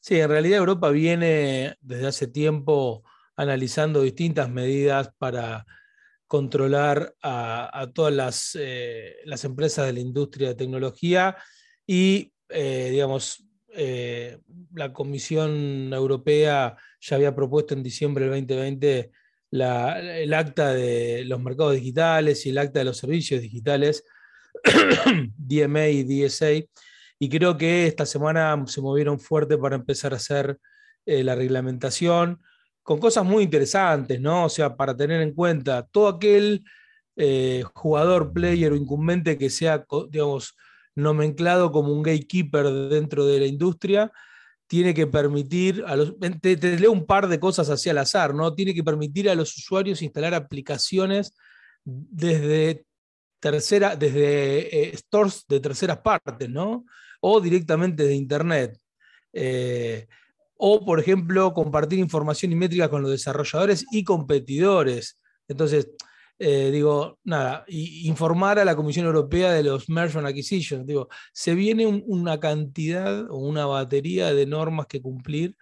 Sí, 0.00 0.18
en 0.18 0.30
realidad 0.30 0.58
Europa 0.58 0.88
viene 0.90 1.76
desde 1.80 2.06
hace 2.06 2.26
tiempo 2.26 3.04
analizando 3.36 4.02
distintas 4.02 4.50
medidas 4.50 5.12
para 5.18 5.66
controlar 6.26 7.14
a, 7.22 7.88
todas 7.92 8.14
las, 8.14 8.56
eh, 8.58 9.16
las, 9.24 9.44
empresas 9.44 9.86
de 9.86 9.92
la 9.92 10.00
industria 10.00 10.48
de 10.48 10.54
tecnología 10.54 11.36
y, 11.86 12.32
eh, 12.48 12.88
digamos, 12.90 13.44
eh, 13.74 14.38
la 14.74 14.92
Comisión 14.92 15.92
Europea 15.92 16.76
ya 17.00 17.16
había 17.16 17.34
propuesto 17.34 17.74
en 17.74 17.82
diciembre 17.82 18.24
del 18.24 18.46
2020 18.46 19.10
el 19.52 20.34
acta 20.34 20.72
de 20.72 21.24
los 21.24 21.40
mercados 21.40 21.74
digitales 21.74 22.46
y 22.46 22.50
el 22.50 22.58
acta 22.58 22.80
de 22.80 22.84
los 22.84 22.98
servicios 22.98 23.40
digitales, 23.40 24.04
DMA 25.36 25.88
y 25.88 26.04
DSA, 26.04 26.64
y 27.18 27.28
creo 27.28 27.56
que 27.56 27.86
esta 27.86 28.06
semana 28.06 28.62
se 28.66 28.80
movieron 28.80 29.18
fuerte 29.18 29.58
para 29.58 29.76
empezar 29.76 30.12
a 30.12 30.16
hacer 30.16 30.58
eh, 31.04 31.24
la 31.24 31.34
reglamentación 31.34 32.40
con 32.82 32.98
cosas 32.98 33.24
muy 33.24 33.44
interesantes, 33.44 34.20
¿no? 34.20 34.46
O 34.46 34.48
sea, 34.48 34.76
para 34.76 34.96
tener 34.96 35.20
en 35.20 35.34
cuenta 35.34 35.86
todo 35.86 36.08
aquel 36.08 36.64
eh, 37.16 37.62
jugador, 37.74 38.32
player 38.32 38.72
o 38.72 38.76
incumbente 38.76 39.36
que 39.36 39.50
sea, 39.50 39.84
digamos, 40.08 40.56
nomenclado 41.02 41.72
como 41.72 41.92
un 41.92 42.02
gatekeeper 42.02 42.70
dentro 42.88 43.26
de 43.26 43.40
la 43.40 43.46
industria, 43.46 44.12
tiene 44.66 44.94
que 44.94 45.06
permitir 45.06 45.84
a 45.86 45.96
los. 45.96 46.14
Te, 46.40 46.56
leo 46.78 46.92
un 46.92 47.04
par 47.04 47.26
de 47.28 47.40
cosas 47.40 47.68
así 47.70 47.90
al 47.90 47.98
azar, 47.98 48.34
¿no? 48.34 48.54
Tiene 48.54 48.72
que 48.72 48.84
permitir 48.84 49.28
a 49.28 49.34
los 49.34 49.56
usuarios 49.56 50.00
instalar 50.00 50.32
aplicaciones 50.32 51.34
desde 51.84 52.84
tercera, 53.40 53.96
desde 53.96 54.90
eh, 54.90 54.96
stores 54.96 55.44
de 55.48 55.58
terceras 55.58 55.98
partes, 55.98 56.48
¿no? 56.48 56.84
O 57.20 57.40
directamente 57.40 58.04
de 58.04 58.14
internet. 58.14 58.78
Eh, 59.32 60.06
o, 60.56 60.84
por 60.84 61.00
ejemplo, 61.00 61.52
compartir 61.52 61.98
información 61.98 62.52
y 62.52 62.54
métricas 62.54 62.90
con 62.90 63.02
los 63.02 63.10
desarrolladores 63.10 63.84
y 63.90 64.04
competidores. 64.04 65.18
Entonces, 65.48 65.88
eh, 66.42 66.70
digo, 66.70 67.18
nada, 67.22 67.66
informar 67.68 68.58
a 68.58 68.64
la 68.64 68.74
Comisión 68.74 69.04
Europea 69.04 69.52
de 69.52 69.62
los 69.62 69.90
Merge 69.90 70.16
and 70.16 70.26
Acquisitions. 70.26 70.86
Digo, 70.86 71.10
se 71.34 71.54
viene 71.54 71.86
una 71.86 72.40
cantidad 72.40 73.30
o 73.30 73.36
una 73.36 73.66
batería 73.66 74.32
de 74.32 74.46
normas 74.46 74.86
que 74.86 75.02
cumplir 75.02 75.54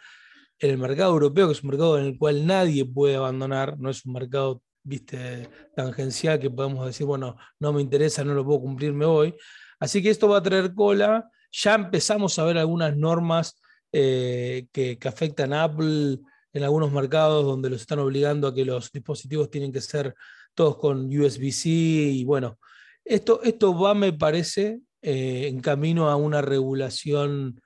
en 0.60 0.70
el 0.70 0.78
mercado 0.78 1.12
europeo, 1.14 1.48
que 1.48 1.54
es 1.54 1.64
un 1.64 1.70
mercado 1.70 1.98
en 1.98 2.04
el 2.04 2.16
cual 2.16 2.46
nadie 2.46 2.84
puede 2.84 3.16
abandonar, 3.16 3.76
no 3.80 3.90
es 3.90 4.06
un 4.06 4.12
mercado, 4.12 4.62
viste, 4.84 5.48
tangencial 5.74 6.38
que 6.38 6.48
podemos 6.48 6.86
decir, 6.86 7.06
bueno, 7.06 7.36
no 7.58 7.72
me 7.72 7.82
interesa, 7.82 8.22
no 8.22 8.34
lo 8.34 8.44
puedo 8.44 8.60
cumplir, 8.60 8.92
me 8.92 9.06
voy. 9.06 9.34
Así 9.80 10.00
que 10.00 10.10
esto 10.10 10.28
va 10.28 10.38
a 10.38 10.42
traer 10.44 10.74
cola. 10.74 11.28
Ya 11.50 11.74
empezamos 11.74 12.38
a 12.38 12.44
ver 12.44 12.56
algunas 12.56 12.96
normas 12.96 13.60
eh, 13.90 14.68
que, 14.70 14.96
que 14.96 15.08
afectan 15.08 15.52
a 15.52 15.64
Apple 15.64 16.20
en 16.52 16.62
algunos 16.62 16.92
mercados 16.92 17.44
donde 17.44 17.68
los 17.68 17.80
están 17.80 17.98
obligando 17.98 18.46
a 18.46 18.54
que 18.54 18.64
los 18.64 18.92
dispositivos 18.92 19.50
tienen 19.50 19.72
que 19.72 19.80
ser 19.80 20.14
todos 20.58 20.76
con 20.76 21.06
USB-C 21.06 21.68
y 21.68 22.24
bueno, 22.24 22.58
esto, 23.04 23.40
esto 23.44 23.78
va, 23.78 23.94
me 23.94 24.12
parece, 24.12 24.80
eh, 25.00 25.46
en 25.46 25.60
camino 25.60 26.08
a 26.08 26.16
una 26.16 26.42
regulación 26.42 27.60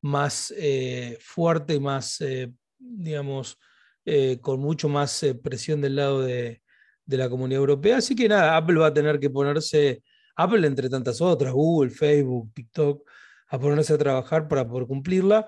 más 0.00 0.52
eh, 0.56 1.18
fuerte, 1.20 1.78
más, 1.78 2.20
eh, 2.20 2.52
digamos, 2.80 3.58
con 4.40 4.58
mucho 4.58 4.88
más 4.88 5.24
presión 5.40 5.80
del 5.80 5.94
lado 5.94 6.22
de, 6.22 6.60
la 7.06 7.30
comunidad 7.30 7.60
europea. 7.60 7.98
Así 7.98 8.16
que 8.16 8.28
nada, 8.28 8.56
Apple 8.56 8.80
va 8.80 8.88
a 8.88 8.94
tener 8.94 9.20
que 9.20 9.30
ponerse, 9.30 10.02
Apple 10.34 10.66
entre 10.66 10.90
tantas 10.90 11.20
otras, 11.20 11.52
Google, 11.52 11.90
Facebook, 11.90 12.52
TikTok, 12.52 13.08
a 13.50 13.60
ponerse 13.60 13.94
a 13.94 13.98
trabajar 13.98 14.48
para 14.48 14.66
poder 14.66 14.88
cumplirla. 14.88 15.46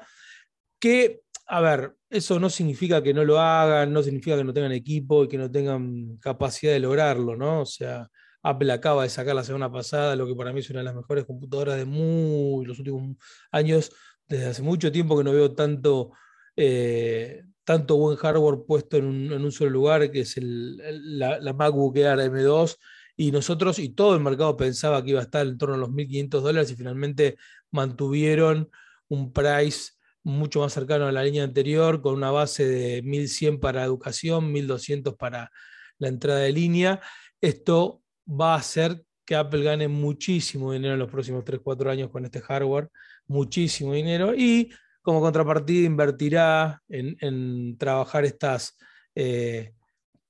Que 0.79 1.23
a 1.47 1.61
ver, 1.61 1.97
eso 2.15 2.39
no 2.39 2.49
significa 2.49 3.03
que 3.03 3.13
no 3.13 3.25
lo 3.25 3.41
hagan, 3.41 3.93
no 3.93 4.03
significa 4.03 4.37
que 4.37 4.45
no 4.45 4.53
tengan 4.53 4.73
equipo 4.73 5.25
y 5.25 5.29
que 5.29 5.37
no 5.37 5.51
tengan 5.51 6.17
capacidad 6.19 6.73
de 6.73 6.79
lograrlo, 6.79 7.37
¿no? 7.37 7.63
O 7.63 7.67
sea, 7.67 8.09
Apple 8.43 8.73
acaba 8.73 9.03
de 9.03 9.09
sacar 9.09 9.35
la 9.35 9.43
semana 9.43 9.73
pasada 9.73 10.15
lo 10.15 10.27
que 10.27 10.35
para 10.37 10.53
mí 10.53 10.61
es 10.61 10.71
una 10.71 10.81
de 10.81 10.85
las 10.85 10.95
mejores 10.95 11.25
computadoras 11.25 11.77
de 11.77 11.85
muy, 11.87 12.65
los 12.67 12.79
últimos 12.79 13.17
años. 13.51 13.91
Desde 14.29 14.47
hace 14.47 14.63
mucho 14.63 14.93
tiempo 14.93 15.19
que 15.19 15.25
no 15.25 15.33
veo 15.33 15.55
tanto, 15.55 16.13
eh, 16.57 17.43
tanto 17.65 17.97
buen 17.97 18.17
hardware 18.17 18.65
puesto 18.65 18.97
en 18.97 19.33
un, 19.33 19.53
solo 19.53 19.71
lugar, 19.71 20.11
que 20.13 20.21
es 20.21 20.37
la, 20.39 21.41
la, 21.41 21.53
MacBook 21.53 21.97
Air 21.97 22.19
M2. 22.19 22.77
Y 23.17 23.33
nosotros 23.33 23.79
y 23.81 23.89
todo 23.91 24.15
el 24.15 24.21
mercado 24.23 24.57
pensaba 24.57 25.03
que 25.03 25.11
iba 25.11 25.21
a 25.21 25.25
estar 25.25 25.47
en 25.47 25.59
torno 25.59 25.75
a 25.75 25.79
los 25.79 25.91
1.500 25.91 26.41
dólares 26.43 26.71
y 26.71 26.77
finalmente 26.77 27.37
mantuvieron 27.73 28.71
un 29.09 29.33
price 29.33 29.94
mucho 30.25 30.61
más 30.61 30.73
cercano 30.73 31.07
a 31.07 31.13
la 31.13 31.23
línea 31.23 31.45
anterior, 31.45 32.01
con 32.01 32.15
una 32.15 32.31
base 32.31 32.67
de 32.67 33.03
1100 33.03 33.61
para 33.61 33.85
educación, 33.85 34.51
1200 34.53 35.15
para 35.15 35.51
la 35.99 36.09
entrada 36.09 36.41
de 36.41 36.53
línea. 36.53 37.01
Esto 37.41 38.03
va 38.29 38.55
a 38.55 38.59
hacer 38.59 39.05
que 39.25 39.37
Apple 39.37 39.63
gane 39.63 39.89
muchísimo 39.89 40.73
dinero 40.73 40.95
en 40.95 41.01
los 41.01 41.11
próximos 41.11 41.45
3-4 41.45 41.91
años 41.91 42.11
con 42.11 42.25
este 42.25 42.41
hardware, 42.41 42.91
muchísimo 43.27 43.93
dinero, 43.93 44.35
y 44.35 44.71
como 45.03 45.21
contrapartida 45.21 45.87
invertirá 45.87 46.83
en, 46.89 47.77
trabajar 47.79 48.25
estas, 48.25 48.77
eh, 49.15 49.75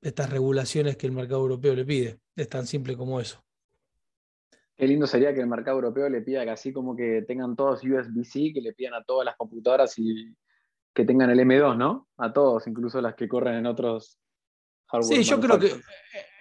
estas 0.00 0.30
regulaciones 0.30 0.96
que 0.96 1.06
el 1.06 1.12
mercado 1.12 1.40
europeo 1.42 1.74
le 1.74 1.84
pide. 1.84 2.18
Es 2.36 2.48
tan 2.48 2.66
simple 2.66 2.96
como 2.96 3.20
eso. 3.20 3.43
Qué 4.76 4.88
lindo 4.88 5.06
sería 5.06 5.32
que 5.32 5.40
el 5.40 5.46
mercado 5.46 5.76
europeo 5.76 6.08
le 6.08 6.22
pida 6.22 6.44
que 6.44 6.50
así 6.50 6.72
como 6.72 6.96
que 6.96 7.22
tengan 7.22 7.54
todos 7.54 7.84
USB-C, 7.84 8.52
que 8.52 8.60
le 8.60 8.72
pidan 8.72 8.94
a 8.94 9.04
todas 9.04 9.24
las 9.24 9.36
computadoras 9.36 9.96
y 9.98 10.34
que 10.92 11.04
tengan 11.04 11.30
el 11.30 11.38
M2, 11.40 11.76
¿no? 11.76 12.08
A 12.16 12.32
todos, 12.32 12.66
incluso 12.66 13.00
las 13.00 13.14
que 13.14 13.28
corren 13.28 13.56
en 13.56 13.66
otros 13.66 14.18
hardware. 14.86 15.18
Sí, 15.18 15.24
yo 15.24 15.40
creo 15.40 15.58
que 15.58 15.76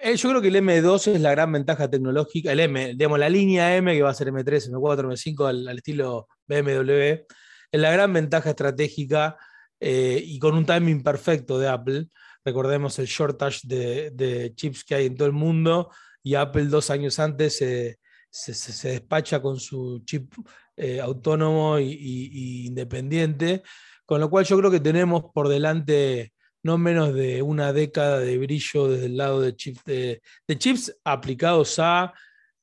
eh, 0.02 0.16
yo 0.16 0.30
creo 0.30 0.42
que 0.42 0.48
el 0.48 0.56
M2 0.56 1.14
es 1.14 1.22
la 1.22 1.32
gran 1.32 1.52
ventaja 1.52 1.90
tecnológica, 1.90 2.52
el 2.52 2.60
M, 2.60 2.94
digamos, 2.96 3.20
la 3.20 3.30
línea 3.30 3.76
M 3.76 3.94
que 3.94 4.02
va 4.02 4.10
a 4.10 4.16
ser 4.16 4.30
M3, 4.30 4.72
M4, 4.72 5.06
M5 5.06 5.48
al, 5.48 5.78
estilo 5.78 6.28
BMW, 6.48 7.26
es 7.72 7.82
la 7.82 7.92
gran 7.92 8.14
ventaja 8.14 8.50
estratégica 8.50 9.38
eh, 9.80 10.22
y 10.24 10.40
con 10.40 10.56
un 10.56 10.66
timing 10.66 11.04
perfecto 11.04 11.60
de 11.60 11.68
Apple. 11.68 12.08
Recordemos 12.44 12.98
el 13.00 13.06
shortage 13.06 13.62
de, 13.64 14.12
de, 14.12 14.54
chips 14.56 14.84
que 14.84 14.96
hay 14.96 15.06
en 15.06 15.16
todo 15.16 15.28
el 15.28 15.34
mundo 15.34 15.92
y 16.22 16.36
Apple 16.36 16.66
dos 16.66 16.90
años 16.90 17.20
antes 17.20 17.62
eh, 17.62 18.00
se, 18.34 18.90
despacha 18.90 19.42
con 19.42 19.60
su 19.60 20.02
chip 20.06 20.34
eh, 20.76 21.00
autónomo 21.00 21.78
y, 21.78 22.66
independiente, 22.66 23.62
con 24.06 24.20
lo 24.20 24.30
cual 24.30 24.44
yo 24.46 24.58
creo 24.58 24.72
que 24.72 24.80
tenemos 24.80 25.26
por 25.34 25.48
delante 25.48 26.34
no 26.64 26.78
menos 26.78 27.14
de 27.14 27.42
una 27.42 27.74
década 27.74 28.20
de 28.20 28.38
brillo 28.38 28.88
desde 28.88 29.06
el 29.06 29.18
lado 29.18 29.42
de, 29.42 29.56
chips 29.56 30.98
aplicados 31.04 31.78
a 31.78 32.14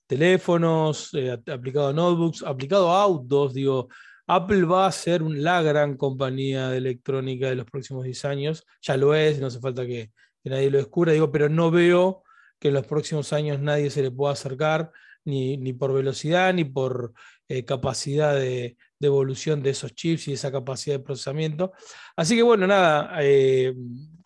teléfonos, 0.07 1.11
eh, 1.15 1.31
aplicados 1.31 1.91
a 1.91 1.93
notebooks, 1.93 2.43
aplicados 2.43 2.89
a 2.89 3.03
autos, 3.03 3.55
digo, 3.55 3.89
Apple 4.27 4.65
va 4.65 4.87
a 4.87 4.93
ser 4.93 5.23
la 5.23 5.62
gran 5.62 5.97
compañía 5.97 6.71
de 6.71 6.79
electrónica 6.79 7.49
de 7.49 7.57
los 7.57 7.67
próximos 7.67 8.05
10 8.05 8.25
años, 8.25 8.67
ya 8.81 8.97
lo 8.97 9.15
es, 9.15 9.39
no 9.39 9.49
hace 9.49 9.61
falta 9.61 9.87
que, 9.87 10.11
que 10.43 10.50
nadie 10.50 10.71
lo 10.71 10.79
descubra, 10.79 11.12
digo, 11.12 11.31
pero 11.31 11.49
no 11.49 11.71
veo 11.71 12.25
que 12.59 12.69
en 12.69 12.75
los 12.75 12.87
próximos 12.87 13.33
años 13.33 13.61
nadie 13.61 13.91
se 13.91 14.03
le 14.03 14.11
pueda 14.11 14.33
acercar 14.33 14.91
ni, 15.25 15.73
por 15.73 15.93
velocidad, 15.93 16.53
ni 16.55 16.65
por 16.65 17.12
eh, 17.49 17.65
capacidad 17.65 18.35
de, 18.35 18.77
evolución 19.00 19.62
de 19.62 19.71
esos 19.71 19.95
chips 19.95 20.29
y 20.29 20.35
esa 20.35 20.53
capacidad 20.53 20.97
de 20.97 21.05
procesamiento. 21.05 21.73
Así 22.17 22.37
que 22.37 22.43
bueno, 22.43 22.67
nada, 22.67 23.17
eh, 23.23 23.75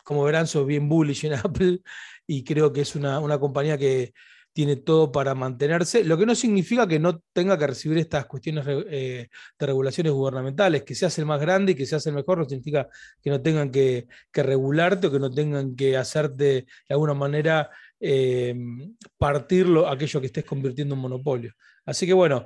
como 0.03 0.23
verán, 0.23 0.47
soy 0.47 0.65
bien 0.65 0.87
bullish 0.87 1.25
en 1.25 1.33
Apple 1.43 1.81
y 2.27 2.43
creo 2.43 2.71
que 2.71 2.81
es 2.81 2.95
una, 2.95 3.21
compañía 3.39 3.77
que 3.77 4.13
tiene 4.53 4.77
todo 4.77 5.11
para 5.11 5.35
mantenerse, 5.35 6.05
lo 6.05 6.17
que 6.17 6.25
no 6.25 6.33
significa 6.33 6.87
que 6.87 6.97
no 6.97 7.19
tenga 7.33 7.57
que 7.57 7.67
recibir 7.67 7.97
estas 7.97 8.25
cuestiones 8.25 8.65
eh, 8.67 9.27
de 9.59 9.65
regulaciones 9.65 10.13
gubernamentales, 10.13 10.83
que 10.83 10.95
se 10.95 11.05
hace 11.05 11.21
el 11.21 11.27
más 11.27 11.41
grande 11.41 11.73
y 11.73 11.75
que 11.75 11.85
se 11.85 11.97
hace 11.97 12.09
el 12.09 12.15
mejor, 12.15 12.37
no 12.37 12.45
significa 12.45 12.87
que 13.21 13.29
no 13.29 13.41
tengan 13.41 13.69
que, 13.69 14.07
regularte 14.33 15.07
o 15.07 15.11
que 15.11 15.19
no 15.19 15.29
tengan 15.29 15.75
que 15.75 15.97
hacerte 15.97 16.45
de 16.45 16.67
alguna 16.89 17.13
manera 17.13 17.69
eh, 18.07 18.55
partirlo 19.17 19.87
aquello 19.87 20.19
que 20.19 20.27
estés 20.27 20.45
convirtiendo 20.45 20.93
en 20.93 21.01
monopolio. 21.01 21.53
Así 21.85 22.05
que 22.05 22.13
bueno, 22.13 22.45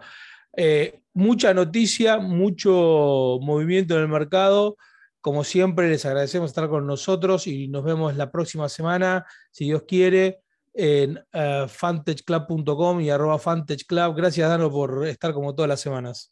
eh, 0.56 1.02
mucha 1.14 1.54
noticia, 1.54 2.18
mucho 2.18 3.40
movimiento 3.42 3.96
en 3.96 4.04
el 4.04 4.08
mercado. 4.08 4.78
Como 5.20 5.44
siempre, 5.44 5.90
les 5.90 6.06
agradecemos 6.06 6.52
estar 6.52 6.70
con 6.70 6.88
nosotros 6.88 7.46
y 7.46 7.68
nos 7.68 7.84
vemos 7.84 8.16
la 8.16 8.32
próxima 8.32 8.70
semana, 8.70 9.26
si 9.52 9.66
Dios 9.66 9.84
quiere, 9.86 10.40
en 10.74 11.18
uh, 11.18 11.68
fantechclub.com 11.68 13.02
y 13.02 13.10
arroba 13.10 13.38
fantechclub. 13.38 14.16
Gracias, 14.16 14.48
Dano, 14.48 14.72
por 14.72 15.06
estar 15.08 15.34
como 15.34 15.54
todas 15.54 15.68
las 15.68 15.82
semanas. 15.82 16.32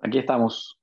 Aquí 0.00 0.18
estamos. 0.18 0.78